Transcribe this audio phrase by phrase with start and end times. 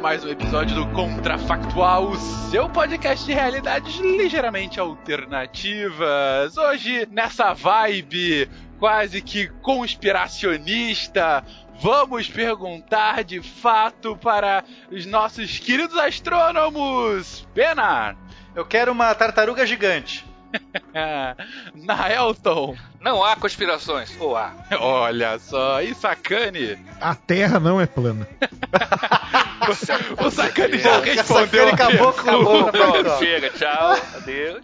[0.00, 2.16] Mais um episódio do Contrafactual, o
[2.50, 6.56] seu podcast de realidades ligeiramente alternativas.
[6.56, 11.44] Hoje, nessa vibe quase que conspiracionista,
[11.80, 17.48] vamos perguntar de fato para os nossos queridos astrônomos.
[17.52, 18.16] Pena!
[18.54, 20.27] Eu quero uma tartaruga gigante.
[21.74, 22.76] Na Elton.
[23.00, 24.16] Não há conspirações.
[24.18, 24.52] Ou há.
[24.80, 26.78] Olha só, e Sacane?
[27.00, 28.26] A Terra não é plana.
[30.18, 31.68] o Sacane já respondeu.
[31.68, 34.62] acabou com Acabou, pronto, chega, tchau, adeus.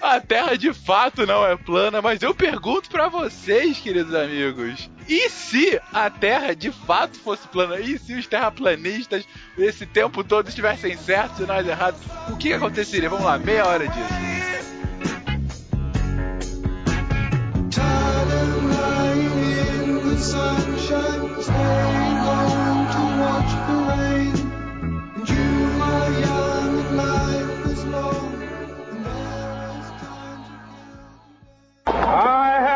[0.00, 4.88] A Terra de fato não é plana, mas eu pergunto para vocês, queridos amigos.
[5.08, 7.80] E se a Terra de fato fosse plana?
[7.80, 12.00] E se os terraplanistas esse tempo todo estivessem certos e nós errados?
[12.28, 13.10] O que aconteceria?
[13.10, 14.57] Vamos lá, meia hora disso.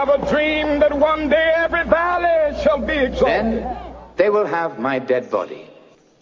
[0.02, 3.62] Have a dream that one day every valley shall be exalted.
[3.62, 3.76] Then
[4.16, 5.70] they will have my dead body,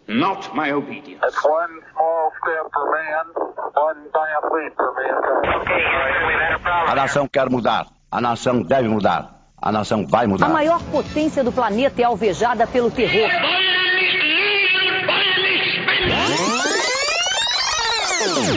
[0.07, 1.23] not my obedience.
[1.25, 3.27] It's one small step for man,
[3.73, 5.63] one giant leap for mankind.
[5.63, 6.99] Okay, Houston, we've had a problem.
[6.99, 7.87] A nação quer mudar.
[8.13, 9.40] A nação deve mudar.
[9.63, 10.47] A nação vai mudar.
[10.47, 13.29] A maior potência do planeta é alvejada pelo terror.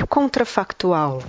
[0.08, 1.22] Contrafactual.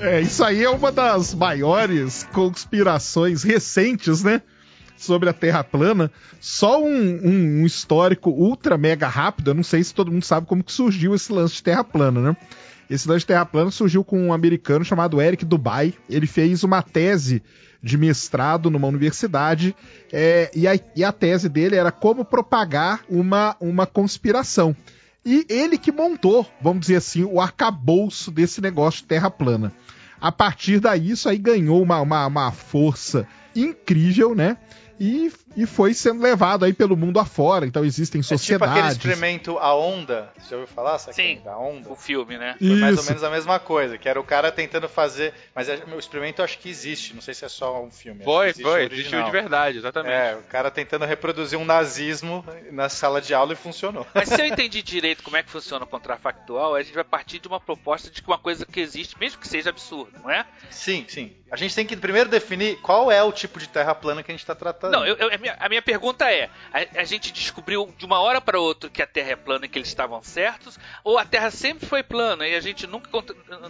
[0.00, 4.40] É, isso aí é uma das maiores conspirações recentes, né?
[5.00, 6.12] Sobre a Terra plana.
[6.38, 9.50] Só um, um, um histórico ultra mega rápido.
[9.50, 12.20] Eu não sei se todo mundo sabe como que surgiu esse lance de Terra plana,
[12.20, 12.36] né?
[12.88, 15.94] Esse lance de Terra plana surgiu com um americano chamado Eric Dubai.
[16.08, 17.42] Ele fez uma tese
[17.82, 19.74] de mestrado numa universidade
[20.12, 24.76] é, e, a, e a tese dele era como propagar uma, uma conspiração.
[25.24, 29.72] E ele que montou, vamos dizer assim, o arcabouço desse negócio de terra plana.
[30.20, 34.56] A partir daí, isso aí ganhou uma, uma, uma força incrível, né?
[35.00, 37.64] E, e foi sendo levado aí pelo mundo afora.
[37.66, 38.74] Então existem É tipo sociedades.
[38.76, 40.30] aquele experimento A Onda.
[40.38, 40.98] Você já ouviu falar?
[40.98, 41.22] Sabe Sim.
[41.22, 41.88] aquele Da Onda?
[41.90, 42.54] O filme, né?
[42.58, 43.08] Foi mais ou Isso.
[43.10, 45.32] menos a mesma coisa, que era o cara tentando fazer.
[45.54, 48.22] Mas é- o experimento eu acho que existe, não sei se é só um filme.
[48.22, 50.12] Foi, existe foi, existiu de verdade, exatamente.
[50.12, 54.06] É, o cara tentando reproduzir um nazismo na sala de aula e funcionou.
[54.14, 57.38] Mas se eu entendi direito como é que funciona o contrafactual, a gente vai partir
[57.38, 60.44] de uma proposta de que uma coisa que existe, mesmo que seja absurda, não é?
[60.70, 61.32] Sim, sim.
[61.50, 64.34] A gente tem que primeiro definir qual é o tipo de terra plana que a
[64.34, 64.92] gente está tratando.
[64.92, 68.20] Não, eu- eu- a, minha, a minha pergunta é: a, a gente descobriu de uma
[68.20, 71.24] hora para outra que a Terra é plana e que eles estavam certos, ou a
[71.24, 73.08] Terra sempre foi plana e a gente nunca,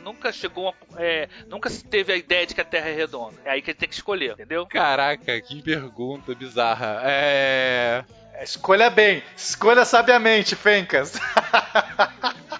[0.03, 3.37] nunca chegou, a, é, nunca teve a ideia de que a Terra é redonda?
[3.45, 4.67] É aí que a gente tem que escolher, entendeu?
[4.67, 7.01] Caraca, que pergunta bizarra.
[7.05, 8.05] É.
[8.43, 11.13] Escolha bem, escolha sabiamente, Fencas.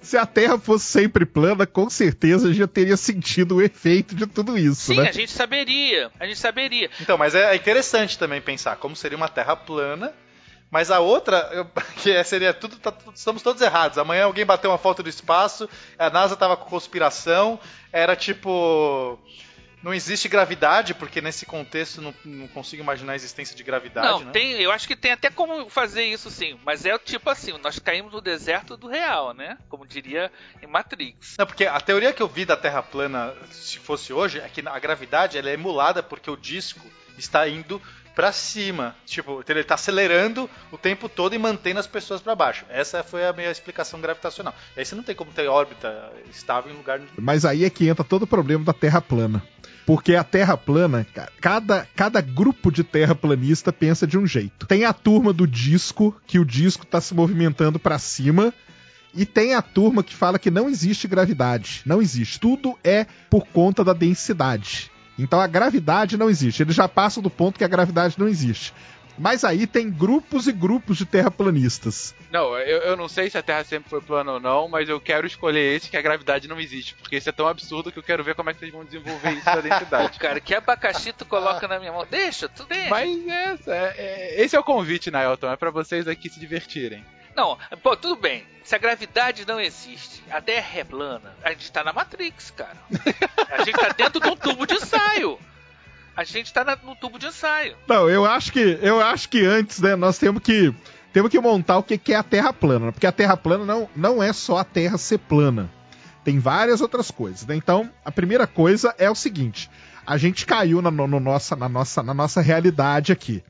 [0.00, 4.56] Se a Terra fosse sempre plana, com certeza já teria sentido o efeito de tudo
[4.58, 5.08] isso, Sim, né?
[5.08, 6.90] a gente saberia, a gente saberia.
[7.00, 10.12] Então, mas é interessante também pensar como seria uma terra plana.
[10.70, 11.66] Mas a outra,
[11.96, 13.96] que é- seria tudo, tá tudo- estamos todos errados.
[13.96, 15.66] Amanhã alguém bateu uma foto do espaço,
[15.98, 17.58] a NASA tava com conspiração,
[17.90, 19.18] era tipo
[19.82, 24.20] Não existe gravidade, porque nesse contexto não, não consigo imaginar a existência de gravidade, Não,
[24.20, 24.32] né?
[24.32, 27.78] tem, eu acho que tem até como fazer isso sim, mas é tipo assim, nós
[27.78, 29.56] caímos no deserto do real, né?
[29.68, 30.32] Como diria
[30.62, 31.36] em Matrix.
[31.38, 34.62] Não, porque a teoria que eu vi da Terra plana, se fosse hoje, é que
[34.66, 36.80] a gravidade ela é emulada porque o disco
[37.16, 37.80] está indo
[38.18, 38.96] pra cima.
[39.06, 42.64] Tipo, ele tá acelerando o tempo todo e mantendo as pessoas pra baixo.
[42.68, 44.52] Essa foi a minha explicação gravitacional.
[44.76, 47.00] Aí você não tem como ter órbita estável em lugar.
[47.16, 49.40] Mas aí é que entra todo o problema da Terra plana.
[49.86, 54.66] Porque a Terra plana, ca- cada, cada grupo de terraplanista pensa de um jeito.
[54.66, 58.52] Tem a turma do disco, que o disco está se movimentando para cima,
[59.14, 61.82] e tem a turma que fala que não existe gravidade.
[61.86, 62.40] Não existe.
[62.40, 64.90] Tudo é por conta da densidade.
[65.18, 66.62] Então a gravidade não existe.
[66.62, 68.72] Eles já passam do ponto que a gravidade não existe.
[69.20, 72.14] Mas aí tem grupos e grupos de terraplanistas.
[72.30, 75.00] Não, eu, eu não sei se a Terra sempre foi plana ou não, mas eu
[75.00, 76.94] quero escolher esse que a gravidade não existe.
[76.94, 79.32] Porque esse é tão absurdo que eu quero ver como é que vocês vão desenvolver
[79.32, 80.18] isso da densidade.
[80.20, 82.06] Cara, que abacaxi tu coloca na minha mão?
[82.08, 82.90] Deixa, tu deixa.
[82.90, 85.50] Mas essa, é, é- esse é o convite, Nailton.
[85.50, 87.04] É pra vocês aqui se divertirem.
[87.38, 88.44] Não, pô, tudo bem.
[88.64, 92.76] Se a gravidade não existe, a Terra é plana, a gente tá na Matrix, cara.
[93.50, 95.38] A gente tá dentro de um tubo de ensaio.
[96.16, 97.76] A gente tá na- no tubo de ensaio.
[97.86, 100.74] Não, eu acho que eu acho que antes, né, nós temos que
[101.12, 102.92] temos que montar o que é a Terra plana, né?
[102.92, 105.70] porque a Terra plana não, não é só a Terra ser plana.
[106.24, 107.54] Tem várias outras coisas, né?
[107.54, 109.70] Então, a primeira coisa é o seguinte:
[110.04, 113.42] a gente caiu na, no- no nossa, na, nossa, na nossa realidade aqui.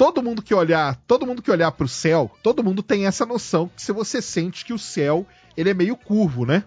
[0.00, 3.26] Todo mundo que olhar, todo mundo que olhar para o céu, todo mundo tem essa
[3.26, 6.64] noção que se você sente que o céu ele é meio curvo, né?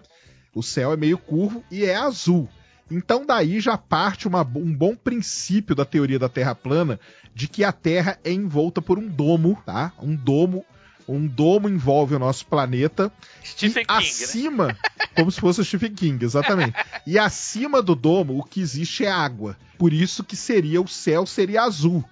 [0.54, 2.48] O céu é meio curvo e é azul.
[2.88, 7.00] Então daí já parte uma- um bom princípio da teoria da Terra plana
[7.34, 9.92] de que a Terra é envolta por um domo, tá?
[10.00, 10.64] Um domo,
[11.08, 13.10] um domo envolve o nosso planeta.
[13.44, 13.98] Stephen King, né?
[13.98, 14.78] acima,
[15.16, 16.74] como se fosse o Stephen King, exatamente.
[17.04, 19.56] E acima do domo o que existe é água.
[19.76, 22.04] Por isso que seria o céu seria azul,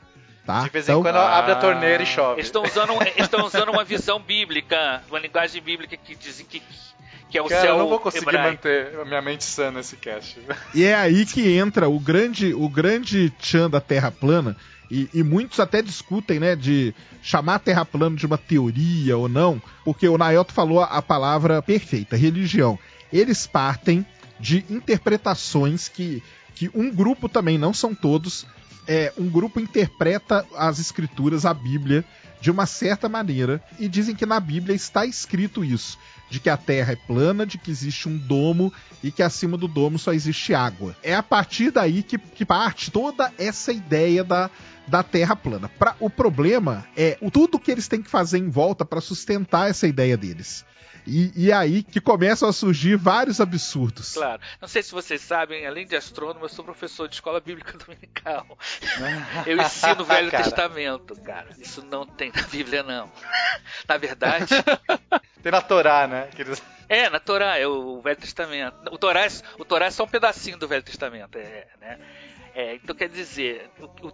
[0.45, 0.63] tá?
[0.63, 2.35] De vez em quando abre a torneira e chove.
[2.41, 6.63] Eles estão usando, estão usando uma visão bíblica, uma linguagem bíblica que dizem que,
[7.31, 8.51] que é o Cara, céu eu não vou conseguir hebraico.
[8.51, 10.41] manter a minha mente sã nesse cast.
[10.75, 14.57] E é aí que entra o grande, o grande tchan da Terra plana.
[14.91, 19.27] E, e muitos até discutem, né, de chamar a Terra plana de uma teoria ou
[19.27, 22.79] não, porque o Nayoto falou a, a palavra perfeita, religião.
[23.11, 24.05] Eles partem
[24.39, 26.23] de interpretações que,
[26.55, 28.47] que um grupo também, não são todos,
[28.87, 32.05] é, um grupo interpreta as escrituras, a Bíblia,
[32.41, 35.97] de uma certa maneira, e dizem que na Bíblia está escrito isso,
[36.29, 39.69] de que a Terra é plana, de que existe um domo e que acima do
[39.69, 40.97] domo só existe água.
[41.03, 44.51] É a partir daí que, que parte toda essa ideia da,
[44.89, 45.69] da Terra plana.
[45.69, 49.71] Pra, o problema é o tudo que eles têm que fazer em volta para sustentar
[49.71, 50.65] essa ideia deles.
[51.07, 54.15] E, e é aí que começam a surgir vários absurdos.
[54.15, 54.41] Claro.
[54.61, 58.47] Não sei se vocês sabem, além de astrônomo, eu sou professor de escola bíblica dominical.
[59.47, 60.45] Eu ensino o Velho Cara.
[60.45, 61.49] Testamento, cara.
[61.59, 63.11] Isso não tem na Bíblia, não.
[63.89, 64.47] Na verdade,
[65.43, 66.29] Tem na Torá, né?
[66.35, 68.77] Que eles- é, na Torá, é o Velho Testamento.
[68.93, 69.29] O Torá, é,
[69.59, 71.99] o Torá é só um pedacinho do Velho Testamento, é, né?
[72.55, 73.71] É, então quer dizer,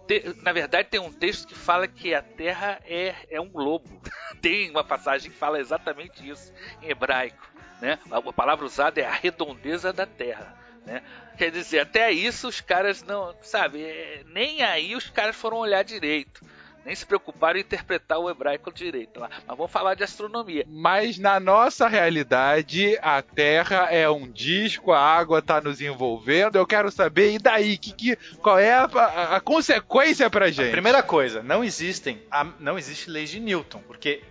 [0.07, 4.01] te- na verdade tem um texto que fala que a Terra é, é um globo.
[4.41, 7.45] tem uma passagem que fala exatamente isso em hebraico,
[7.81, 7.99] né?
[8.09, 10.55] A, a palavra usada é a redondeza da Terra,
[10.85, 11.01] né?
[11.37, 15.83] Quer dizer, até isso os caras não, sabe, é, nem aí os caras foram olhar
[15.83, 16.41] direito.
[16.85, 19.29] Nem se preocuparam em interpretar o hebraico direito lá.
[19.47, 20.65] Mas vamos falar de astronomia.
[20.67, 26.55] Mas na nossa realidade, a Terra é um disco, a água tá nos envolvendo.
[26.57, 27.77] Eu quero saber, e daí?
[27.77, 30.71] Que, que, qual é a, a- a consequência pra gente?
[30.71, 34.21] Primeira coisa, não existem, a- não existe leis de Newton, porque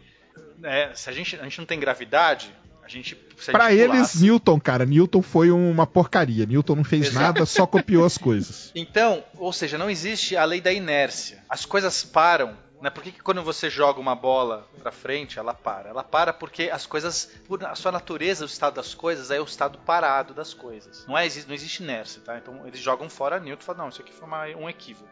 [0.59, 2.53] né, se a gente, a gente não tem gravidade,
[2.89, 6.45] a gente se a Pra gente eles, Newton, cara, Newton foi uma porcaria.
[6.47, 7.25] Newton não fez Exato.
[7.25, 8.71] nada, só copiou as coisas.
[8.77, 11.43] Então, ou seja, não existe a lei da inércia.
[11.49, 12.57] As coisas param.
[12.81, 12.91] Né?
[12.91, 15.89] Por que, que quando você joga uma bola pra frente, ela para?
[15.89, 19.45] Ela para porque as coisas, por a sua natureza, o estado das coisas é o
[19.45, 21.05] estado parado das coisas.
[21.09, 22.39] Não, é, não existe inércia, tá?
[22.39, 25.09] Então eles jogam fora Newton e falam, não, isso aqui foi uma- um equívoco.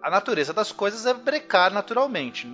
[0.00, 2.46] A natureza das coisas é brecar naturalmente.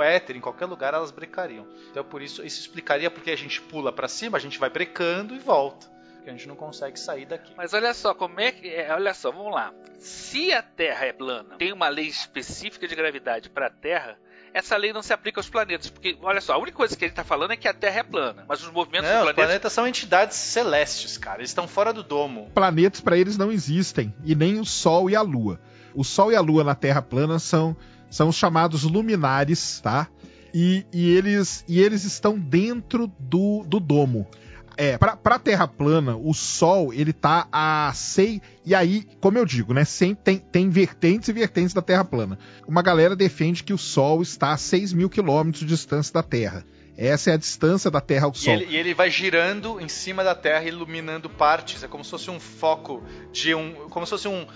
[0.00, 1.66] No, éter, em qualquer lugar, elas brecariam.
[1.90, 5.34] Então por isso, isso explicaria porque a gente pula pra cima, a gente vai brecando
[5.34, 5.86] e volta.
[6.16, 7.52] Porque a gente não consegue sair daqui.
[7.56, 8.68] Mas olha só, como é que.
[8.68, 9.72] é, olha só, vamos lá.
[9.98, 14.18] Se a Terra é plana, tem uma lei específica de gravidade para a Terra,
[14.52, 15.88] essa lei não se aplica aos planetas.
[15.88, 18.02] Porque, olha só, a única coisa que ele está falando é que a Terra é
[18.02, 18.44] plana.
[18.46, 19.42] Mas os movimentos Não, do os planeta.
[19.42, 21.38] planetas são entidades celestes, cara.
[21.40, 22.50] Eles estão fora do domo.
[22.54, 25.58] Planetas pra eles não existem, e nem o Sol e a Lua.
[25.94, 27.74] O Sol e a Lua na Terra plana são,
[28.10, 30.08] são os chamados luminares, tá?
[30.52, 34.26] E, e eles, e eles estão dentro do, do domo.
[34.76, 38.40] É, pra, pra Terra plana, o Sol, ele tá a 6.
[38.64, 39.82] E aí, como eu digo, né?
[40.24, 42.38] Tem, tem vertentes e vertentes da Terra plana.
[42.66, 46.64] Uma galera defende que o Sol está a 6 mil quilômetros de distância da Terra.
[46.96, 48.54] Essa é a distância da Terra ao E Sol.
[48.54, 51.82] ele, e ele vai girando em cima da Terra, iluminando partes.
[51.82, 53.02] É como se fosse um foco
[53.32, 53.72] de um.
[53.90, 54.46] Como se fosse um,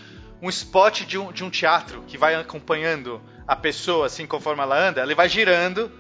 [0.41, 4.89] um spot de um, de um teatro que vai acompanhando a pessoa, assim, conforme ela
[4.89, 5.03] anda.
[5.03, 5.91] Ele vai girando.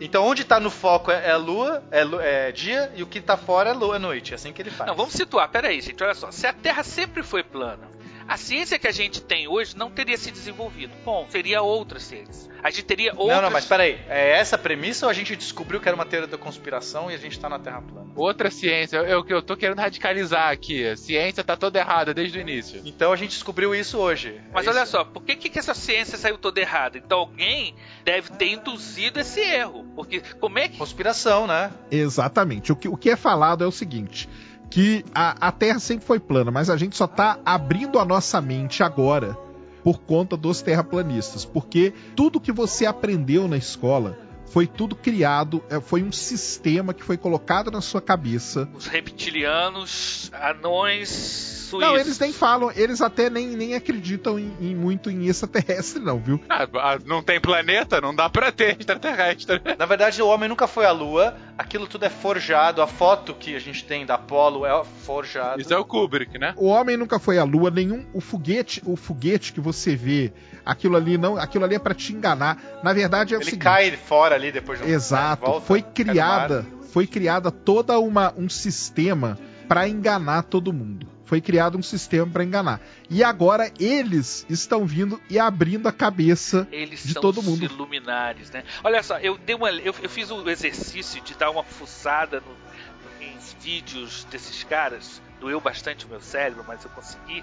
[0.00, 3.20] Então, onde tá no foco é, é a lua, é, é dia, e o que
[3.20, 4.32] tá fora é lua, é noite.
[4.32, 4.88] É assim que ele faz.
[4.88, 5.48] Não, vamos situar.
[5.48, 6.02] Pera aí, gente.
[6.02, 6.30] Olha só.
[6.30, 7.88] Se a Terra sempre foi plana,
[8.28, 10.92] a ciência que a gente tem hoje não teria se desenvolvido.
[11.04, 12.52] Bom, seria outra ciência.
[12.62, 13.36] A gente teria outras...
[13.36, 13.98] Não, não, mas peraí.
[14.08, 17.14] É essa a premissa ou a gente descobriu que era uma teoria da conspiração e
[17.14, 18.10] a gente tá na Terra plana?
[18.16, 20.86] Outra ciência, eu, eu, eu tô querendo radicalizar aqui.
[20.86, 22.80] A ciência tá toda errada desde o início.
[22.84, 24.40] Então a gente descobriu isso hoje.
[24.52, 24.92] Mas É olha isso?
[24.92, 26.96] só, por que, que essa ciência saiu toda errada?
[26.96, 29.84] Então alguém deve ter induzido esse erro.
[29.94, 30.78] Porque como é que.
[30.78, 31.70] Conspiração, né?
[31.90, 32.72] Exatamente.
[32.72, 34.28] O que, o que é falado é o seguinte:
[34.70, 38.40] que a, a Terra sempre foi plana, mas a gente só tá abrindo a nossa
[38.40, 39.36] mente agora
[39.82, 41.44] por conta dos terraplanistas.
[41.44, 47.02] Porque tudo que você aprendeu na escola foi tudo criado, é, foi um sistema que
[47.02, 48.68] foi colocado na sua cabeça.
[48.74, 51.80] Os reptilianos, anões, suíços.
[51.80, 56.18] Não, eles nem falam, eles até nem, nem acreditam em, em muito em extraterrestre, não,
[56.18, 56.40] viu?
[56.48, 59.60] Ah, ah, não tem planeta, não dá pra ter extraterrestre.
[59.78, 61.36] Na verdade, o homem nunca foi à Lua.
[61.56, 62.82] Aquilo tudo é forjado.
[62.82, 65.60] A foto que a gente tem da Apollo é forjado.
[65.60, 66.54] Isso é o Kubrick, né?
[66.56, 70.32] O homem nunca foi à lua, nenhum o foguete, o foguete que você vê,
[70.64, 72.80] aquilo ali não, aquilo ali é pra te enganar.
[72.82, 75.82] Na verdade é o Ele seguinte, cai fora ali depois de um Exato, volta, foi
[75.82, 79.38] criada, foi criada toda uma um sistema
[79.68, 81.06] pra enganar todo mundo.
[81.24, 82.80] Foi criado um sistema pra enganar.
[83.08, 87.64] E agora eles estão vindo e abrindo a cabeça Eles de são todo mundo.
[87.64, 88.62] iluminares, né?
[88.84, 93.24] Olha só, eu dei uma, eu, eu fiz o exercício de dar uma fuçada no-
[93.24, 95.22] em vídeos desses caras.
[95.40, 97.42] Doeu bastante o meu cérebro, mas eu consegui.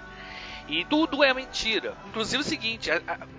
[0.68, 1.94] E tudo é mentira.
[2.06, 2.90] Inclusive o seguinte,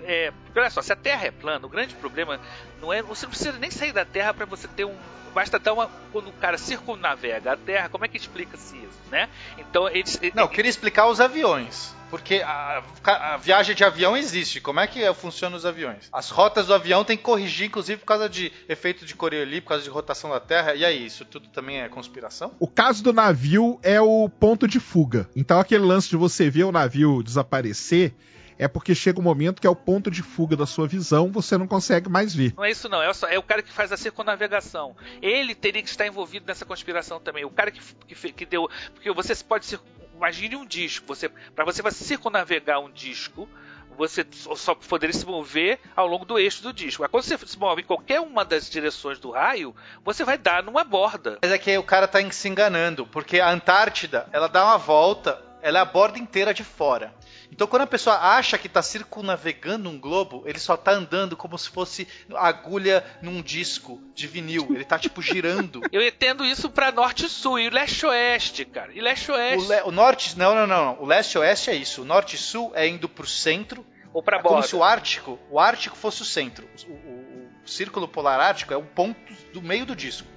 [0.03, 2.39] é, olha só, se a Terra é plana, o grande problema
[2.81, 3.01] não é.
[3.01, 4.95] Você não precisa nem sair da Terra para você ter um.
[5.33, 5.89] Basta dar uma.
[6.11, 9.29] Quando o cara circunnavega a Terra, como é que explica-se isso, né?
[9.57, 10.19] Então eles.
[10.33, 11.93] Não, eu queria explicar os aviões.
[12.13, 14.61] Porque a, a viagem de avião existe.
[14.61, 16.09] Como é que funcionam os aviões?
[16.13, 19.69] As rotas do avião tem que corrigir, inclusive por causa de efeito de Coriolis, por
[19.69, 20.75] causa de rotação da Terra.
[20.75, 22.51] E aí, isso tudo também é conspiração?
[22.59, 25.27] O caso do navio é o ponto de fuga.
[25.35, 28.13] Então aquele lance de você ver o navio desaparecer
[28.57, 31.57] é porque chega um momento que é o ponto de fuga da sua visão, você
[31.57, 32.53] não consegue mais ver.
[32.55, 34.95] Não é isso não, é, só, é o cara que faz a circunnavegação.
[35.21, 37.45] Ele teria que estar envolvido nessa conspiração também.
[37.45, 38.69] O cara que, que, que deu.
[38.93, 39.79] Porque você pode ser.
[40.15, 41.05] Imagine um disco.
[41.07, 43.49] Você, para você circunnavegar um disco,
[43.97, 47.01] você só- só poderia se mover ao longo do eixo do disco.
[47.01, 50.63] Mas quando você se move em qualquer uma das direções do raio, você vai dar
[50.63, 51.39] numa borda.
[51.41, 55.41] Mas é que o cara tá se enganando, porque a Antártida, ela dá uma volta,
[55.63, 57.13] ela é a borda inteira de fora.
[57.51, 61.57] Então quando a pessoa acha que tá circunnavegando um globo, ele só tá andando como
[61.57, 64.67] se fosse agulha num disco de vinil.
[64.71, 65.81] Ele tá tipo girando.
[65.91, 68.91] Eu entendo isso pra norte e sul e leste-oeste, cara.
[68.93, 69.67] E O, leste-oeste.
[69.67, 71.01] le- o norte, não, não, não.
[71.01, 72.01] O leste e oeste é isso.
[72.01, 73.85] O norte e sul é indo pro centro.
[74.13, 74.67] Ou pra É como borda.
[74.67, 76.67] se o Ártico, o Ártico fosse o centro.
[76.87, 77.33] O, o-
[77.65, 79.17] o círculo polar ártico é o ponto
[79.53, 80.27] do meio do disco.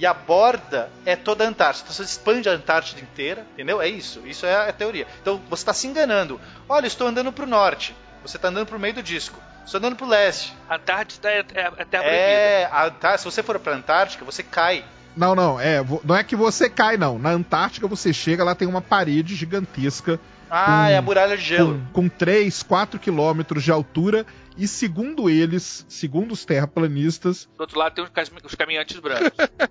[0.00, 1.84] E a borda é toda a Antártida.
[1.84, 3.82] Então você expande a Antártida inteira, entendeu?
[3.82, 4.26] É isso.
[4.26, 5.06] Isso é a teoria.
[5.20, 6.40] Então você está se enganando.
[6.66, 7.94] Olha, eu estou andando para o norte.
[8.22, 9.38] Você está andando para o meio do disco.
[9.62, 10.56] Estou andando para o leste.
[10.70, 12.02] Antártida é, é, é terra proibida.
[12.02, 14.86] É, a Antártida, se você for para a Antártica, você cai.
[15.14, 17.18] Não, não, é, não é que você cai, não.
[17.18, 20.18] Na Antártica você chega, lá tem uma parede gigantesca
[20.50, 21.80] Ah, Hum, é a muralha de gelo.
[21.92, 24.26] com, com 3, 4 quilômetros de altura.
[24.58, 28.04] E segundo eles, segundo os terraplanistas, Do outro lado tem
[28.44, 29.30] os caminhantes brancos.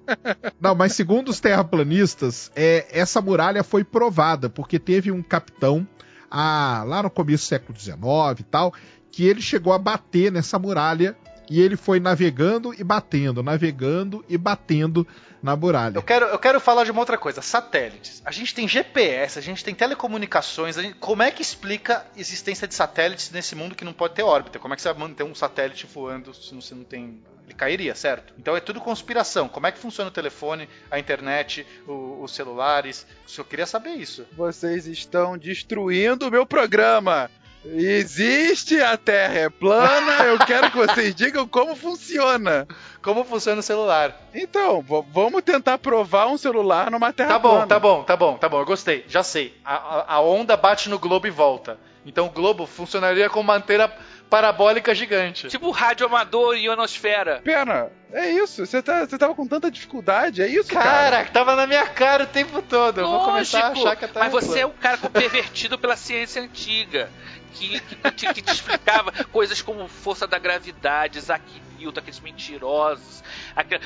[0.59, 5.87] Não, mas segundo os terraplanistas, é, essa muralha foi provada, porque teve um capitão
[6.31, 8.73] ah, lá no começo do século XIX e tal,
[9.11, 11.15] que ele chegou a bater nessa muralha
[11.49, 15.07] e ele foi navegando e batendo, navegando e batendo
[15.41, 15.95] na muralha.
[15.95, 18.21] Eu quero, eu quero falar de uma outra coisa: satélites.
[18.25, 20.77] A gente tem GPS, a gente tem telecomunicações.
[20.77, 24.15] a gente- como é que explica a existência de satélites nesse mundo que não pode
[24.15, 24.59] ter órbita?
[24.59, 27.21] Como é que você vai manter um satélite voando se você não tem.
[27.45, 28.31] Ele cairia, certo?
[28.37, 29.49] Então é tudo conspiração.
[29.49, 33.07] Como é que funciona o telefone, a internet, o- os celulares?
[33.35, 34.23] Eu queria saber isso.
[34.37, 37.27] Vocês estão destruindo o meu programa.
[37.65, 42.67] Existe, a Terra é plana, eu quero que vocês digam como funciona.
[43.01, 44.15] Como funciona o celular?
[44.33, 47.67] Então, vamos tentar provar um celular numa Terra Tá bom, plana.
[47.67, 49.57] tá bom, tá bom, tá bom, eu gostei, já sei.
[49.63, 51.77] A, a- a onda bate no globo e volta.
[52.05, 53.91] Então o globo funcionaria como uma antena
[54.29, 55.47] parabólica gigante.
[55.47, 57.41] Tipo rádio amador e ionosfera.
[57.43, 58.65] Pena, é isso.
[58.65, 60.85] Você tá, você tava com tanta dificuldade, é isso, cara?
[61.19, 62.99] Cara, tava na minha cara o tempo todo.
[63.01, 65.95] Eu vou começar a achar que a Terra mas você é um cara pervertido pela
[65.95, 67.09] ciência antiga.
[67.53, 71.43] Que, que, te- que te explicava coisas como força da gravidade, Isaac
[71.79, 73.23] Newton, aqueles mentirosos,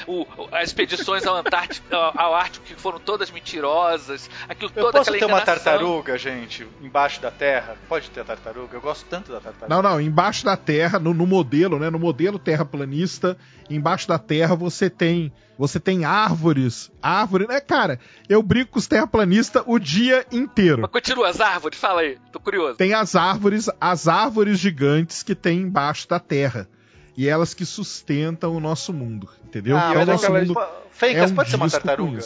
[0.08, 4.98] o- as expedições ao, Antártico, ao, ao Ártico que foram todas mentirosas, aquilo Eu toda
[5.00, 7.76] posso aquela ter uma tartaruga, gente, embaixo da Terra?
[7.88, 8.76] Pode ter a tartaruga?
[8.78, 9.68] Eu gosto tanto da tartaruga.
[9.76, 11.90] Não, não, embaixo da Terra, no, no modelo, né?
[11.90, 13.38] No modelo terraplanista,
[13.70, 15.32] embaixo da Terra você tem.
[15.58, 16.92] Você tem árvores.
[17.02, 18.00] Árvore, né, cara?
[18.28, 20.82] Eu brinco com os terraplanistas o dia inteiro.
[20.82, 22.76] Mas continua, as árvores, fala aí, tô curioso.
[22.76, 26.68] Tem as árvores, as árvores gigantes que tem embaixo da Terra.
[27.16, 29.78] E elas que sustentam o nosso mundo, entendeu?
[29.78, 30.60] Ah, Então, mas o nosso aquelas- mundo
[30.92, 32.20] Fencas, é um pode ser uma tartaruga?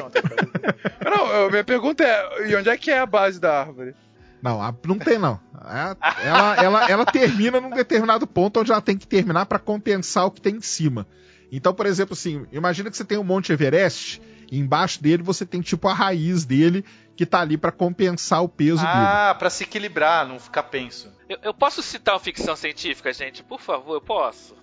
[0.00, 0.10] uma.
[1.16, 3.94] Não, eu- minha pergunta é: e onde é que é a base da árvore?
[4.42, 5.40] Não, a- não tem não.
[5.54, 10.26] A- Ela, ela, ela termina num determinado ponto onde ela tem que terminar para compensar
[10.26, 11.06] o que tem em cima.
[11.50, 14.20] Então, por exemplo, assim, imagina que você tem o Monte Everest,
[14.50, 16.84] e embaixo dele você tem tipo a raiz dele
[17.16, 18.90] que tá ali para compensar o peso dele.
[18.92, 21.10] ah, pra se equilibrar, não ficar penso.
[21.28, 23.42] Eu, eu posso citar uma ficção científica, gente?
[23.42, 24.56] Por favor, eu posso?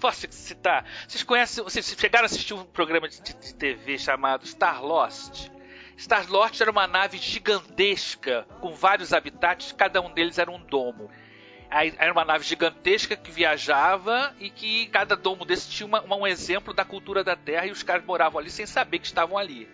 [0.00, 0.84] Posso citar?
[1.08, 5.48] Vocês conhecem, vocês chegaram a assistir um programa de, de TV chamado Star Lost?
[5.98, 11.10] Star Lost era uma nave gigantesca com vários habitats, cada um deles era um domo.
[11.70, 16.72] Era uma nave gigantesca que viajava e que cada domo desse tinha uma- um exemplo
[16.74, 19.68] da cultura da Terra e os caras moravam ali sem saber que estavam ali.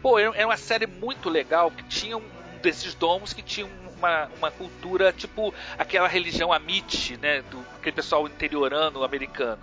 [0.00, 2.24] Pô, era uma série muito legal que tinha um
[2.62, 3.66] desses domos que tinha
[3.98, 7.42] uma, uma cultura tipo aquela religião Amit, né?
[7.42, 9.60] Do aquele pessoal interiorano americano.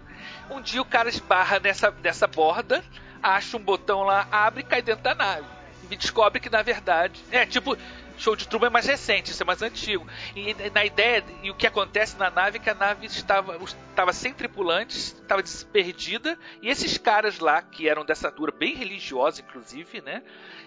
[0.50, 2.84] Um dia o cara esbarra nessa, nessa borda,
[3.22, 5.46] acha um botão lá, abre e cai dentro da nave.
[5.89, 7.20] E descobre que na verdade.
[7.32, 7.77] É tipo.
[8.17, 10.07] Show de Truman é mais recente, isso é mais antigo.
[10.36, 14.13] E na ideia, e o que acontece na nave é que a nave estava, estava
[14.13, 20.01] sem tripulantes, estava desperdida, e esses caras lá, que eram dessa dura bem religiosa, inclusive,
[20.01, 20.22] né?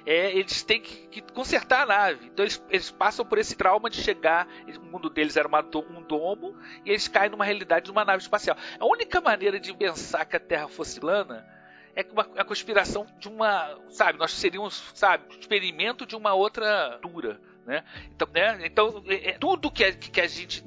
[0.09, 2.31] é, eles têm que, que consertar a nave.
[2.33, 4.49] Então eles, eles passam por esse trauma de chegar.
[4.78, 8.23] O mundo deles era uma um domo e eles caem numa realidade de uma nave
[8.23, 8.57] espacial.
[8.81, 11.46] A única maneira de pensar que a Terra fosse plana
[11.94, 13.79] é uma, a conspiração de uma.
[13.90, 17.40] Sabe, nós seríamos, sabe, experimento de uma outra cultura.
[17.68, 17.85] Né?
[18.16, 18.59] Então, né?
[18.64, 20.64] então é, é, tudo que a, que a gente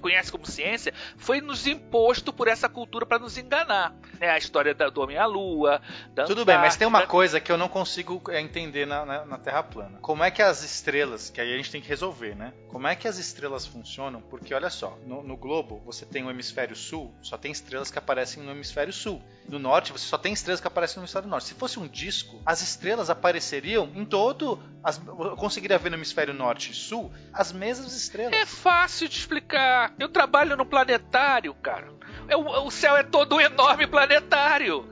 [0.00, 3.94] conhece como ciência foi nos imposto por essa cultura para nos enganar.
[4.18, 4.30] Né?
[4.30, 5.82] A história do homem à lua.
[6.14, 7.10] Da Tudo bem, mas tem uma Antártida.
[7.10, 9.98] coisa que eu não consigo é, entender na, na- na Terra plana.
[10.00, 12.54] Como é que as estrelas, que aí a gente tem que resolver, né?
[12.68, 14.22] Como é que as estrelas funcionam?
[14.22, 17.98] Porque olha só, no, no globo você tem o hemisfério sul, só tem estrelas que
[17.98, 19.22] aparecem no hemisfério sul.
[19.46, 21.48] No norte você só tem estrelas que aparecem no hemisfério norte.
[21.48, 24.58] Se fosse um disco, as estrelas apareceriam em todo.
[24.82, 28.32] As, eu conseguiria ver no hemisfério norte e sul as mesmas estrelas.
[28.32, 29.92] É fácil de explicar.
[29.98, 31.88] Eu trabalho no planetário, cara.
[32.28, 34.86] É o, o céu é todo um enorme planetário.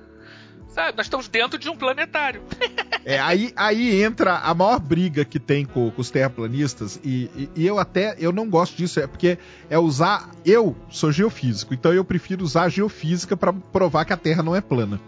[0.69, 0.97] Sabe?
[0.97, 2.43] Nós estamos dentro de um planetário.
[3.03, 7.51] É, aí, aí entra a maior briga que tem com, com os terraplanistas, e, e-
[7.57, 9.39] e eu até eu não gosto disso, é porque
[9.71, 10.31] é usar.
[10.45, 14.55] Eu sou geofísico, então eu prefiro usar a geofísica para provar que a Terra não
[14.55, 15.01] é plana.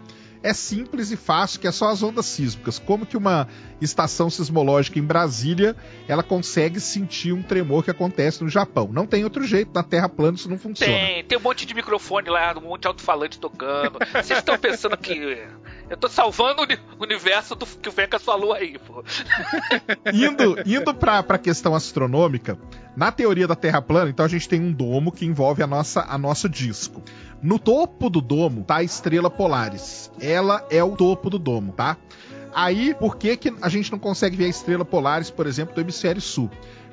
[0.43, 2.77] É simples e fácil, que é só as ondas sísmicas.
[2.77, 3.47] Como que uma
[3.81, 5.73] estação sismológica em Brasília
[6.07, 8.89] ela consegue sentir um tremor que acontece no Japão?
[8.91, 10.91] Não tem outro jeito, na Terra plana isso não funciona.
[10.93, 13.97] Tem, tem um monte de microfone lá, um monte de alto-falante tocando.
[14.13, 15.47] Vocês estão pensando que
[15.89, 19.01] eu tô salvando o uni- o universo do que o Fencas falou aí, pô.
[20.13, 22.57] indo indo para a questão astronômica,
[22.95, 26.01] na teoria da Terra plana, então a gente tem um domo que envolve a nossa
[26.01, 27.01] a nosso disco.
[27.43, 30.09] No topo do domo tá a estrela Polaris.
[30.21, 31.97] Ela é o topo do domo, tá?
[32.55, 35.81] Aí, por que, que a gente não consegue ver a estrela Polaris, por exemplo, do
[35.81, 36.49] hemisfério sul?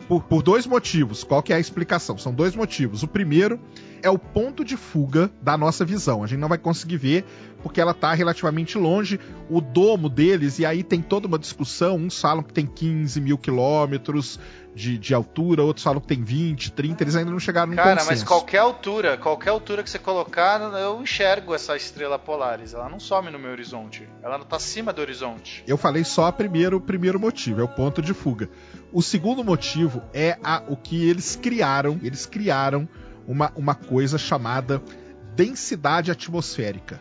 [0.09, 1.23] Por, por dois motivos.
[1.23, 2.19] Qual que é a explicação?
[2.19, 3.05] São dois motivos.
[3.05, 3.61] O primeiro
[4.03, 6.25] é o ponto de fuga da nossa visão.
[6.25, 7.25] A gente não vai conseguir ver
[7.63, 9.21] porque ela está relativamente longe.
[9.49, 11.95] O domo deles, e aí tem toda uma discussão.
[11.95, 14.41] Uns falam que tem 15 mil quilômetros
[14.75, 17.03] de, de altura, outros falam que tem 20, 30.
[17.03, 18.11] Eles ainda não chegaram Cara, consenso.
[18.11, 22.75] mas qualquer altura, qualquer altura que você colocar, eu enxergo essa estrela Polaris.
[22.75, 24.09] Ela não some no meu horizonte.
[24.23, 25.65] Ela não tá acima do horizonte.
[25.67, 28.49] Eu falei só a primeiro, o primeiro motivo, é o ponto de fuga.
[28.93, 31.99] O segundo motivo é a, o que eles criaram.
[32.03, 32.89] Eles criaram
[33.27, 34.83] uma, uma coisa chamada
[35.35, 37.01] densidade atmosférica.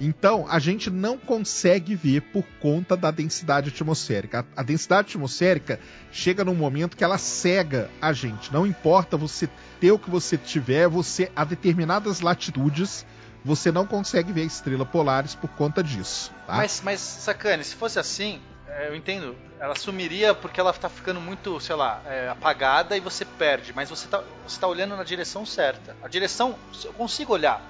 [0.00, 4.46] Então, a gente não consegue ver por conta da densidade atmosférica.
[4.54, 5.80] A, densidade atmosférica
[6.12, 8.52] chega num momento que ela cega a gente.
[8.52, 9.48] Não importa você
[9.80, 13.06] ter o que você tiver, você a determinadas latitudes
[13.44, 16.32] você não consegue ver a estrela Polaris por conta disso.
[16.46, 16.56] Tá?
[16.56, 19.34] Mas, mas, sacane, se fosse assim, É, eu entendo.
[19.58, 23.72] Ela sumiria porque ela tá ficando muito, sei lá, é, apagada e você perde.
[23.72, 25.96] Mas você tá, você tá olhando na direção certa.
[26.02, 26.54] A direção,
[26.84, 27.62] eu consigo olhar.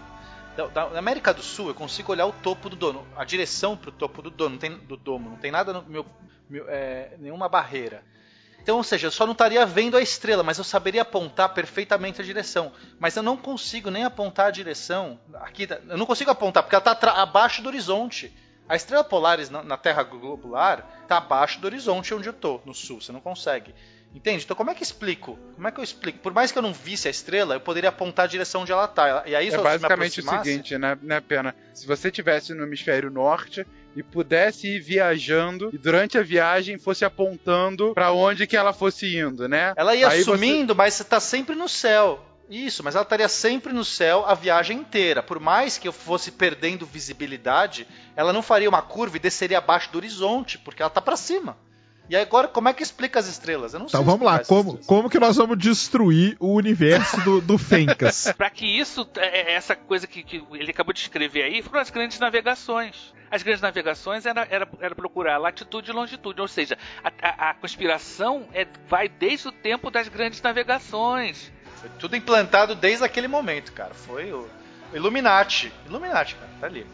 [0.57, 3.07] Da, da- na América do Sul, eu consigo olhar o topo do dono.
[3.17, 5.31] A direção pro topo do dono, tem, do domo.
[5.31, 6.07] Não tem nada no meu,
[6.49, 8.03] meu- é, nenhuma barreira.
[8.63, 12.21] Então, ou seja, eu só não estaria vendo a estrela, mas eu saberia apontar perfeitamente
[12.21, 12.73] a direção.
[12.99, 15.21] Mas eu não consigo nem apontar a direção.
[15.35, 18.37] Aqui, eu não consigo apontar, porque ela está abaixo do horizonte.
[18.69, 22.75] A estrela polaris na, na Terra globular está abaixo do horizonte onde eu tô, no
[22.75, 23.01] sul.
[23.01, 23.73] Você não consegue.
[24.17, 24.45] Entende?
[24.45, 25.39] Então como é que explico?
[25.55, 26.19] Como é que eu explico?
[26.21, 28.89] Por mais que eu não visse a estrela, eu poderia apontar a direção onde ela
[28.89, 29.23] tá.
[29.27, 31.55] E aí, se É basicamente o aproximasse- seguinte, né, né, Pena?
[31.75, 37.05] Se você tivesse no hemisfério norte e pudesse ir viajando e durante a viagem fosse
[37.05, 39.75] apontando pra onde que ela fosse indo, né?
[39.77, 42.25] Ela ia Aí você- sumindo, mas você tá sempre no céu.
[42.49, 45.23] Isso, mas ela estaria sempre no céu a viagem inteira.
[45.23, 49.91] Por mais que eu fosse perdendo visibilidade, ela não faria uma curva e desceria abaixo
[49.91, 51.57] do horizonte, porque ela tá pra cima.
[52.09, 53.73] E agora, como é que explica as estrelas?
[53.75, 54.07] Eu não Então sei.
[54.11, 58.33] vamos lá, como, como que nós vamos destruir o universo do, do Fencas?
[58.39, 61.81] Para que isso, é- é essa coisa que, que ele acabou de escrever aí, foram
[61.81, 63.13] as grandes navegações.
[63.29, 67.55] As grandes navegações era, era, era procurar latitude e longitude, ou seja, a, a- a
[67.55, 71.51] conspiração é, vai desde o tempo das grandes navegações.
[71.81, 73.95] Foi tudo implantado desde aquele momento, cara.
[73.95, 74.49] Foi o
[74.93, 75.73] Illuminati.
[75.87, 76.87] Illuminati, cara, tá ali.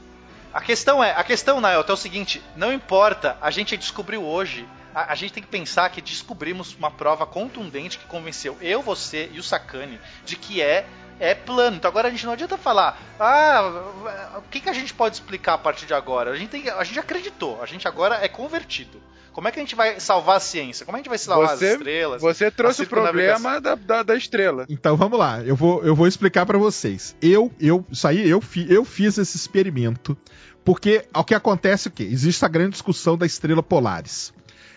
[0.53, 4.66] A questão é, a questão, Naelton, é o seguinte, não importa, a gente descobriu hoje,
[4.94, 9.31] a, a gente tem que pensar que descobrimos uma prova contundente que convenceu eu, você
[9.33, 10.87] e o Sakane de que é
[11.20, 11.76] é plano.
[11.76, 15.55] Então agora a gente não adianta falar, ah, o que, que a gente pode explicar
[15.55, 16.33] a partir de agora?
[16.33, 19.00] A gente, tem, a gente acreditou, a gente agora é convertido.
[19.33, 20.85] Como é que a gente vai salvar a ciência?
[20.85, 22.20] Como é que a gente vai salvar Você- as estrelas?
[22.20, 24.66] Você trouxe o problema da, da, da estrela.
[24.68, 27.16] Então vamos lá, eu vou, eu vou explicar pra vocês.
[27.22, 30.16] Eu, eu, isso aí eu, fi, eu fiz esse experimento
[30.64, 32.05] porque o que acontece é o quê?
[32.05, 34.33] Existe a grande discussão da estrela Polaris.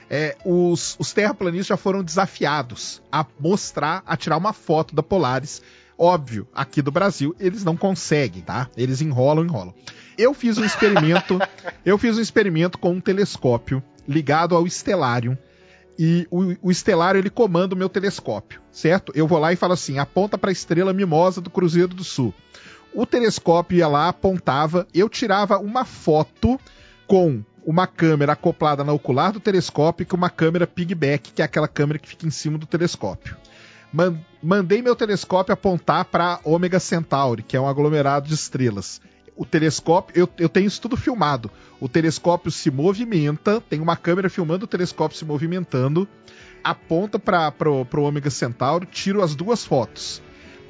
[0.09, 5.61] É, os, os terraplanistas já foram desafiados a mostrar, a tirar uma foto da Polaris.
[5.97, 8.69] Óbvio, aqui do Brasil eles não conseguem, tá?
[8.75, 9.73] Eles enrolam, enrolam.
[10.17, 11.39] Eu fiz um experimento,
[11.85, 15.37] eu fiz um experimento com um telescópio ligado ao Stellarium
[15.97, 19.11] e o, o estelário ele comanda o meu telescópio, certo?
[19.15, 22.33] Eu vou lá e falo assim: aponta para a estrela mimosa do Cruzeiro do Sul.
[22.93, 26.59] O telescópio ia lá, apontava, eu tirava uma foto
[27.07, 31.67] com uma câmera acoplada na ocular do telescópio e uma câmera pigback, que é aquela
[31.67, 33.35] câmera que fica em cima do telescópio.
[33.91, 39.01] Man- mandei meu telescópio apontar para Ômega Centauri, que é um aglomerado de estrelas.
[39.35, 41.51] O telescópio, eu, eu tenho isso tudo filmado.
[41.79, 46.07] O telescópio se movimenta, tem uma câmera filmando o telescópio se movimentando,
[46.63, 50.21] aponta para pro Ômega Centauri, tiro as duas fotos.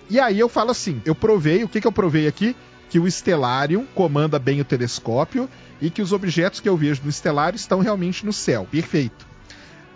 [0.10, 2.56] E aí eu falo assim, eu provei, o que, que eu provei aqui?
[2.90, 5.50] Que o Stellarium comanda bem o telescópio
[5.82, 8.68] e que os objetos que eu vejo no Stellarium estão realmente no céu.
[8.70, 9.28] Perfeito.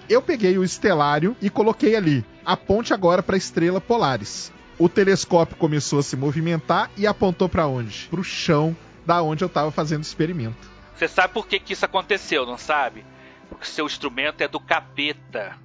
[0.10, 2.26] Eu peguei o Stellarium e coloquei ali.
[2.44, 4.52] Aponte agora para a estrela Polaris.
[4.78, 8.08] O telescópio começou a se movimentar e apontou para onde?
[8.10, 8.76] Para o chão
[9.06, 10.70] da onde eu estava fazendo o experimento.
[10.96, 13.06] Você sabe por que, que isso aconteceu, não sabe?
[13.50, 15.58] Porque seu instrumento é do capeta.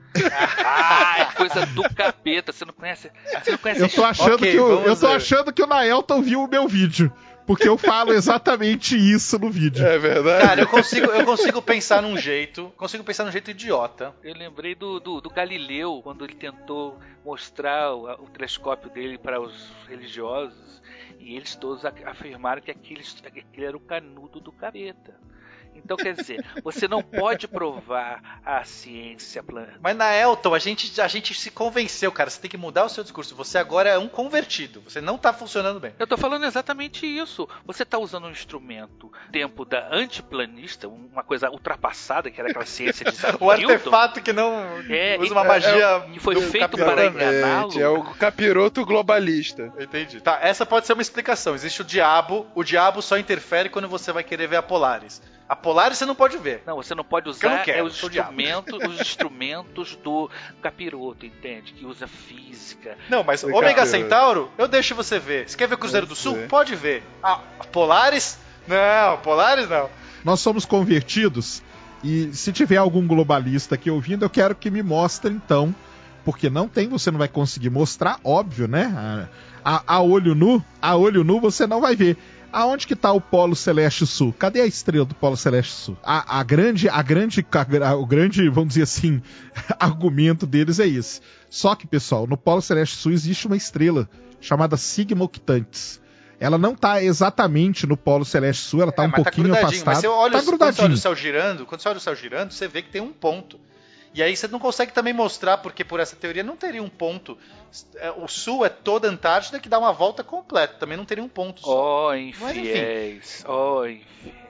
[0.65, 2.53] Ah, é coisa do capeta.
[2.53, 3.11] Você não conhece?
[3.43, 5.17] Você não conhece Eu tô achando, Ok, que, o, eu tô ver.
[5.17, 7.13] achando que o Naelton viu o meu vídeo.
[7.47, 9.85] Porque eu falo exatamente isso no vídeo.
[9.87, 10.47] É verdade.
[10.47, 14.15] Cara, eu consigo, eu consigo pensar num jeito, consigo pensar num jeito idiota.
[14.23, 19.41] Eu lembrei do, do, do Galileu, quando ele tentou mostrar o, o telescópio dele para
[19.41, 20.83] os religiosos,
[21.21, 25.15] e eles todos afirmaram que aquele, aquele era o canudo do capeta.
[25.75, 29.75] Então, quer dizer, você não pode provar a ciência plana.
[29.81, 32.31] Mas na Elton, a gente, a gente se convenceu, cara.
[32.31, 33.35] Você tem que mudar o seu discurso.
[33.37, 34.81] Você agora é um convertido.
[34.83, 35.93] Você não tá funcionando bem.
[35.99, 37.49] Eu tô falando exatamente isso.
[37.67, 43.05] Você tá usando um instrumento tempo da antiplanista, uma coisa ultrapassada, que era aquela ciência
[43.11, 44.53] de O artefato que não
[44.89, 46.01] É, usa uma magia.
[46.13, 47.69] que foi feito para enganá-lo.
[47.69, 49.73] Exatamente, É o capiroto globalista.
[49.79, 50.21] Entendi.
[50.21, 51.55] Tá, essa pode ser uma explicação.
[51.55, 52.47] Existe o diabo.
[52.55, 55.21] O diabo só interfere quando você vai querer ver a Polaris.
[55.55, 56.65] A Polaris você não pode ver.
[56.67, 60.29] Não, você não pode eu usar não quero, é eu os, instrumentos, os instrumentos do
[60.61, 61.73] capiroto, entende?
[61.73, 62.99] Que usa física.
[63.09, 63.91] Não, mas Foi Ômega capiroto.
[64.03, 65.49] Centauro, eu deixo você ver.
[65.49, 66.37] Você quer ver Cruzeiro do Sul?
[66.49, 67.05] Pode ver.
[67.23, 68.37] Ah, a Polaris?
[68.67, 69.89] Não, Polaris não.
[70.25, 71.63] Nós somos convertidos
[72.03, 75.73] e se tiver algum globalista aqui ouvindo, eu quero que me mostre então.
[76.25, 79.29] Porque não tem, você não vai conseguir mostrar, óbvio, né?
[79.65, 82.17] A- a olho nu, a olho nu você não vai ver.
[82.55, 84.33] Aonde que tá o Polo Celeste Sul?
[84.39, 85.97] Cadê a estrela do Polo Celeste Sul?
[86.05, 87.45] A, a grande, a grande,
[87.83, 89.21] a- o grande, vamos dizer assim,
[89.79, 91.21] argumento deles é esse.
[91.51, 94.09] Só que, pessoal, no Polo Celeste Sul existe uma estrela
[94.41, 96.01] chamada Sigma Octantes.
[96.39, 99.69] ela não tá exatamente no Polo Celeste Sul, ela tá É, um mas pouquinho grudadinho.
[99.69, 99.91] afastada.
[99.97, 100.95] Mas você olha, tá quando você olha grudadinho.
[100.95, 103.59] o céu girando, quando você olha o céu girando, você vê que tem um ponto.
[104.15, 107.37] E aí você não consegue também mostrar, porque por essa teoria não teria um ponto.
[107.97, 110.75] É, O sul é toda a Antártida que dá uma volta completa.
[110.75, 112.09] Também não teria um ponto só.
[112.11, 113.45] Oh, infiéis.
[113.47, 114.45] Oh, infiéis.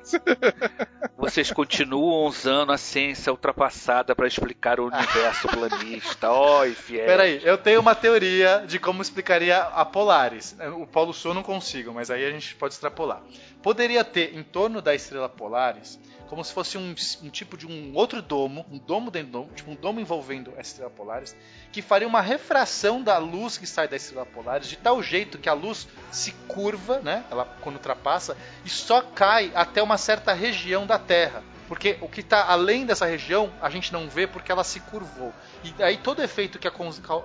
[1.17, 6.31] Vocês continuam usando a ciência ultrapassada para explicar o universo planista.
[6.31, 7.07] Oh, infiéis.
[7.07, 10.55] Peraí, eu tenho uma teoria de como explicaria a Polaris.
[10.79, 13.23] O Polo Sul eu não consigo, mas aí a gente pode extrapolar.
[13.63, 15.99] Poderia ter em torno da estrela Polaris
[16.29, 19.51] como se fosse um, um tipo de um outro domo, um domo dentro do domo,
[19.55, 21.37] tipo um domo envolvendo a estrela Polaris,
[21.73, 25.49] que faria uma refração da luz que sai da estrela Polaris de tal jeito que
[25.49, 27.25] a luz se curva, né?
[27.31, 31.43] Ela quando ultrapassa e só cai até uma certa região da Terra.
[31.67, 35.33] Porque o que está além dessa região a gente não vê porque ela se curvou.
[35.63, 36.73] E aí todo efeito que a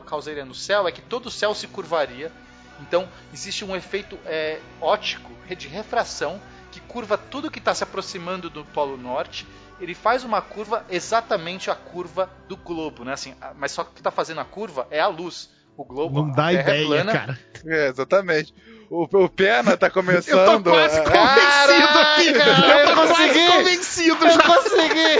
[0.05, 2.31] causaria no céu é que todo o céu se curvaria.
[2.79, 6.39] Então existe um efeito é, óptico de refração
[6.71, 9.47] que curva tudo que está se aproximando do Polo Norte.
[9.79, 13.13] Ele faz uma curva exatamente a curva do globo, né?
[13.13, 15.49] Assim, a- mas só que o que está fazendo a curva é a luz.
[15.77, 17.11] O globo, Não a dá é ideia, plana.
[17.13, 17.39] cara.
[17.65, 18.53] É, exatamente.
[18.89, 20.63] O, o Pena tá Eu começando.
[20.65, 22.33] tô quase a- convencido aqui.
[22.33, 23.47] Caraca, eu tô eu quase consegui.
[23.47, 24.43] convencido Eu já.
[24.43, 25.19] consegui!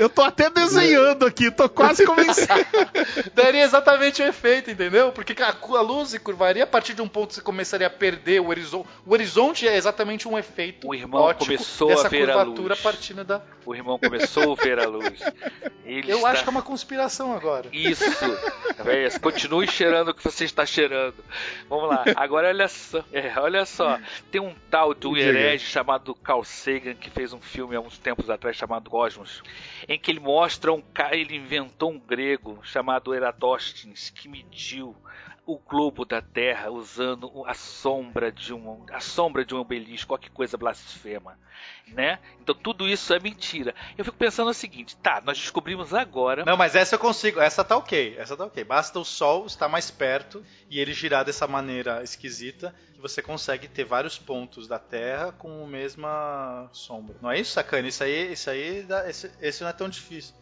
[0.00, 2.48] Eu tô até desenhando aqui, tô quase convencido.
[3.34, 5.12] Daria exatamente o efeito, entendeu?
[5.12, 8.40] Porque a, a luz se curvaria, a partir de um ponto você começaria a perder
[8.40, 8.88] o horizonte.
[9.04, 12.80] O horizonte é exatamente um efeito O irmão começou dessa a ver a curvatura luz.
[12.80, 13.42] partindo da.
[13.66, 15.20] O irmão começou a ver a luz.
[15.84, 17.68] Ele Eu está- acho que é uma conspiração agora.
[17.72, 18.04] Isso.
[18.86, 21.14] É, continue cheirando o que você está cheirando.
[21.68, 22.04] Vamos lá.
[22.16, 23.04] Agora olha só.
[23.12, 23.98] É, olha só.
[24.30, 25.28] Tem um tal de um Diga.
[25.28, 29.42] herege chamado Carl Sagan que fez um filme há uns tempos atrás chamado Cosmos,
[29.90, 34.94] em que ele mostra um cara, ele inventou um grego chamado Eratosthenes que mediu
[35.46, 40.22] o globo da Terra usando a sombra de um a sombra de um obelisco, olha
[40.22, 41.38] que coisa blasfema,
[41.88, 42.18] né?
[42.40, 43.74] Então tudo isso é mentira.
[43.96, 47.40] Eu fico pensando o seguinte, tá, nós descobrimos agora Não, mas essa eu consigo.
[47.40, 48.16] Essa tá ok.
[48.18, 48.62] Essa tá ok.
[48.64, 53.66] Basta o Sol estar mais perto e ele girar dessa maneira esquisita que você consegue
[53.66, 57.16] ter vários pontos da Terra com a mesma sombra.
[57.20, 57.88] Não é isso, sacana?
[57.88, 60.34] Isso aí, isso aí esse, esse não é tão difícil.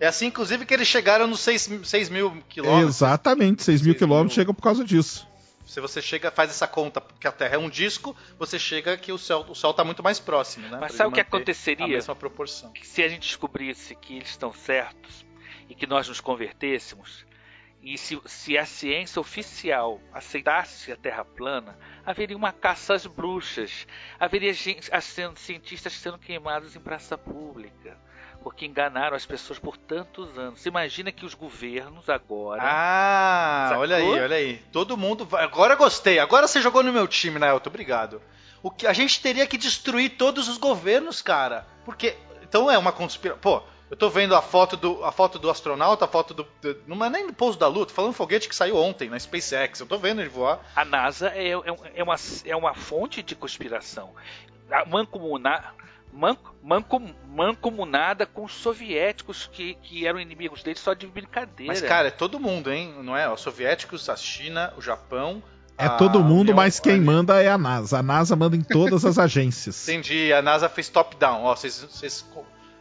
[0.00, 1.66] É assim, inclusive, que eles chegaram nos 6,
[2.10, 2.96] mil quilômetros.
[2.96, 4.42] Exatamente, 6 mil Seis quilômetros mil.
[4.42, 5.26] chegam por causa disso.
[5.66, 9.12] Se você chega, faz essa conta que a Terra é um disco, você chega que
[9.12, 10.78] o Sol, o Sol tá muito mais próximo, né?
[10.80, 11.84] Mas Pra sabe o que aconteceria?
[11.84, 12.72] A mesma proporção.
[12.72, 15.26] que se a gente descobrisse que eles estão certos
[15.68, 17.26] e que nós nos convertêssemos,
[17.82, 23.86] e se, se a ciência oficial aceitasse a Terra plana, haveria uma caça às bruxas,
[24.18, 27.98] haveria gente, sendo- cientistas sendo queimados em praça pública,
[28.42, 30.60] porque enganaram as pessoas por tantos anos.
[30.60, 32.62] Você imagina que os governos agora.
[32.64, 33.82] Ah, Sacou?
[33.82, 34.56] olha aí, olha aí.
[34.72, 35.24] Todo mundo.
[35.24, 36.18] vai- Agora gostei.
[36.18, 37.68] Agora você jogou no meu time, Naelton.
[37.70, 38.22] Obrigado.
[38.62, 41.66] O que a gente teria que destruir todos os governos, cara.
[41.84, 43.40] Porque então é uma conspiração.
[43.40, 46.76] Pô, eu tô vendo a foto do a foto do astronauta, a foto do, do-
[46.86, 49.18] não é nem do pouso da Lua, tô falando um foguete que saiu ontem na
[49.18, 49.80] SpaceX.
[49.80, 50.60] Eu tô vendo ele voar.
[50.76, 51.62] A NASA é, é,
[51.94, 54.12] é uma, é uma fonte de conspiração.
[54.70, 55.64] A Mancomuna,
[56.12, 61.72] man, mancom- mancomunada com os soviéticos que, que eram inimigos deles só de brincadeira.
[61.72, 62.94] Mas cara, é todo mundo, hein?
[63.02, 63.28] Não é?
[63.30, 65.42] Os soviéticos, a China, o Japão.
[65.76, 67.98] É a todo mundo, mas quem manda é a NASA.
[68.00, 69.88] A NASA manda em todas as agências.
[69.88, 70.32] Entendi.
[70.32, 71.44] A NASA fez top-down.
[71.44, 71.86] Ó, vocês-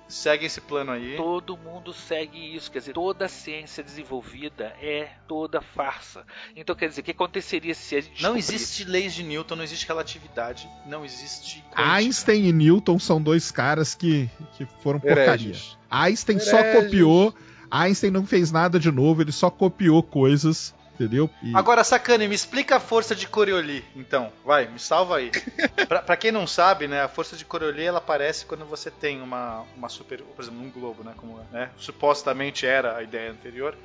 [0.07, 1.15] seguem esse plano aí.
[1.17, 6.25] Todo mundo segue isso, quer dizer, toda a ciência desenvolvida é toda farsa.
[6.55, 9.63] Então, quer dizer, o que aconteceria se a gente Não existe leis de Newton, não
[9.63, 11.61] existe relatividade, não existe.
[11.61, 11.91] quântica.
[11.93, 15.47] Einstein e Newton são dois caras que, que foram porcaria.
[15.49, 15.77] Hereges.
[15.89, 16.83] Einstein só Hereges.
[16.85, 17.33] copiou.
[17.69, 21.29] Einstein não fez nada de novo, ele só copiou coisas, entendeu?
[21.41, 24.31] E- Agora, Sakane, me explica a força de Coriolis, então.
[24.43, 25.31] Vai, me salva aí.
[25.87, 29.21] pra, pra quem não sabe, né, a força de Coriolis ela aparece quando você tem
[29.21, 30.21] uma, uma super.
[30.21, 31.13] Por exemplo, um globo, né?
[31.17, 33.75] Como né, supostamente era a ideia anterior.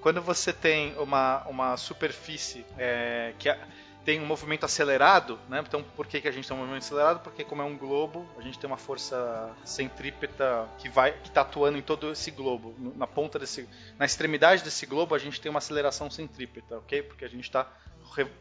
[0.00, 3.56] Quando você tem uma, uma superfície é, que a-
[4.04, 5.62] tem um movimento acelerado, né?
[5.66, 7.20] Então, por que, que a gente tem um movimento acelerado?
[7.20, 11.42] Porque como é um globo, a gente tem uma força centrípeta que vai que está
[11.42, 15.50] atuando em todo esse globo, na ponta desse, na extremidade desse globo, a gente tem
[15.50, 17.02] uma aceleração centrípeta, ok?
[17.02, 17.70] Porque a gente está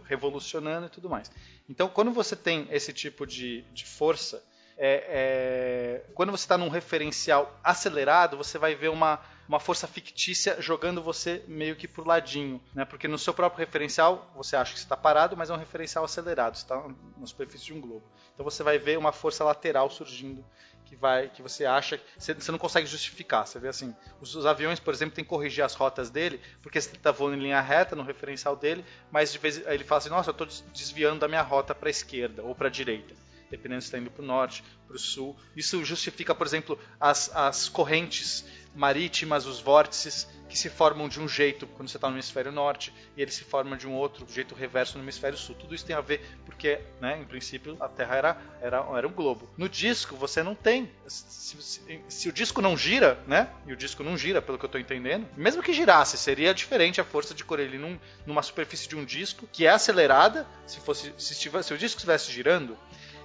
[0.06, 1.32] revolucionando e tudo mais.
[1.70, 4.44] Então, quando você tem esse tipo de, de força,
[4.78, 9.20] é, é, quando você está num referencial acelerado, você vai ver uma,
[9.52, 12.86] uma força fictícia jogando você meio que pro ladinho, né?
[12.86, 16.56] Porque no seu próprio referencial você acha que está parado, mas é um referencial acelerado,
[16.56, 16.82] está
[17.18, 18.02] na superfície de um globo.
[18.34, 20.42] Então você vai ver uma força lateral surgindo
[20.86, 23.46] que vai, que você acha, você, você não consegue justificar.
[23.46, 26.80] Você vê assim, os, os aviões, por exemplo, tem que corrigir as rotas dele, porque
[26.80, 30.10] você está voando em linha reta no referencial dele, mas de vez ele fala assim,
[30.10, 33.14] nossa, eu estou desviando da minha rota para a esquerda ou para a direita
[33.52, 35.36] dependendo se está indo para o norte, para o sul.
[35.56, 41.30] Isso justifica, por exemplo, as, as correntes marítimas, os vórtices, que se formam de um
[41.30, 44.54] jeito quando você está no hemisfério norte e eles se formam de um outro jeito
[44.54, 45.56] reverso no hemisfério sul.
[45.56, 49.12] Tudo isso tem a ver porque, né, em princípio, a Terra era, era, era um
[49.12, 49.50] globo.
[49.58, 50.92] No disco, você não tem.
[51.08, 53.50] Se, se, se o disco não gira, né?
[53.66, 57.00] E o disco não gira, pelo que eu estou entendendo, mesmo que girasse, seria diferente
[57.00, 60.46] a força de Corelli num, numa superfície de um disco que é acelerada.
[60.68, 62.78] Se, fosse, se, estivesse, se o disco estivesse girando,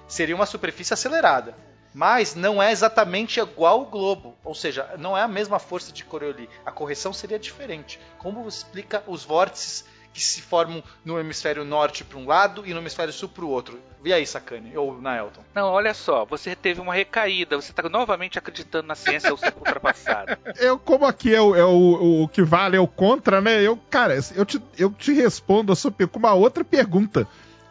[0.07, 1.55] seria uma superfície acelerada.
[1.93, 6.03] Mas não é exatamente igual ao globo, ou seja, não é a mesma força de
[6.03, 6.49] Coriolis.
[6.65, 7.99] A correção seria diferente.
[8.19, 12.73] Como você explica os vórtices que se formam no hemisfério norte para um lado e
[12.73, 13.79] no hemisfério sul para o outro?
[14.03, 15.41] E aí, Sakane, ou Naelton?
[15.53, 20.39] Não, olha só, você teve uma recaída, você está novamente acreditando na ciência ultrapassada.
[20.59, 23.61] Eu, como aqui é, o, é o, o, que vale é o contra, né?
[23.61, 25.73] Eu, cara, eu te, eu te respondo
[26.11, 27.27] com uma outra pergunta.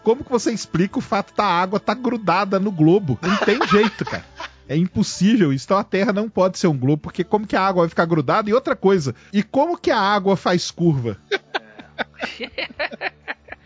[0.07, 3.19] Como que você explica o fato da água estar tá grudada no globo?
[3.21, 4.25] Não tem jeito, cara.
[4.69, 5.65] É impossível isso.
[5.65, 8.05] Então a Terra não pode ser um globo, porque como que a água vai ficar
[8.05, 8.49] grudada?
[8.49, 11.17] E outra coisa, e como que a água faz curva?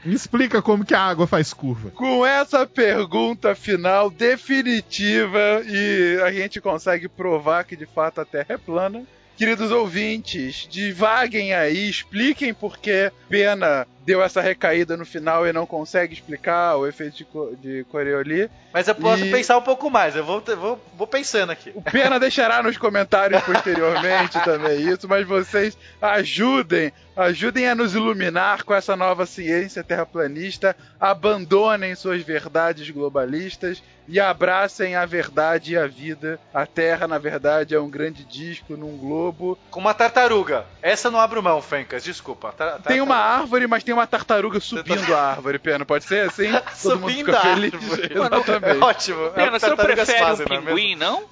[0.02, 1.90] Me explica como que a água faz curva.
[1.90, 8.54] Com essa pergunta final definitiva e a gente consegue provar que de fato a Terra
[8.54, 9.02] é plana.
[9.40, 15.64] Queridos ouvintes, divaguem aí, expliquem por que Pena deu essa recaída no final e não
[15.64, 18.50] consegue explicar o efeito de, co de Coriolis.
[18.70, 19.30] Mas eu posso e...
[19.30, 21.72] pensar um pouco mais, eu vou, vou, vou pensando aqui.
[21.74, 28.62] O Pena deixará nos comentários posteriormente também isso, mas vocês ajudem, ajudem a nos iluminar
[28.64, 35.86] com essa nova ciência terraplanista, abandonem suas verdades globalistas e abracem a verdade e a
[35.86, 36.40] vida.
[36.52, 39.56] A Terra, na verdade, é um grande disco num globo.
[39.70, 40.66] Com uma tartaruga.
[40.82, 42.52] Essa não abro mão, Fencas, desculpa.
[42.84, 45.84] Tem uma árvore, mas tem uma tartaruga subindo a árvore, Pena.
[45.84, 46.50] Pode ser assim?
[46.82, 47.72] Todo mundo fica feliz.
[48.10, 48.80] Exatamente.
[48.80, 49.30] É ótimo.
[49.30, 51.22] Pena, é você não prefere fazem, um pinguim, não?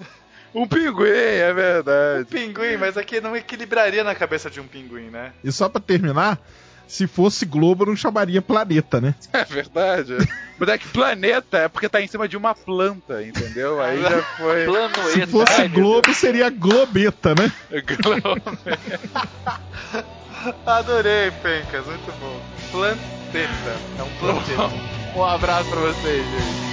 [0.55, 2.23] Um pinguim, é verdade.
[2.23, 5.33] Um pinguim, mas aqui não equilibraria na cabeça de um pinguim, né?
[5.43, 6.39] E só pra terminar,
[6.89, 9.15] se fosse globo, não chamaria planeta, né?
[9.33, 10.17] É verdade.
[10.59, 13.81] Mas é que planeta é porque tá em cima de uma planta, entendeu?
[13.81, 14.65] Aí já foi.
[14.65, 15.11] Planoeta.
[15.13, 17.53] Se fosse globo, seria globeta, né?
[18.03, 18.59] Globeta.
[20.67, 22.41] Adorei, Pencas, muito bom.
[22.73, 23.77] Planteta.
[23.99, 24.75] É um planeta.
[25.15, 26.68] Um abraço pra vocês, gente.